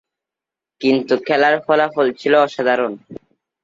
[0.81, 2.93] কিন্তু খেলার ফলাফল ছিল অসাধারন।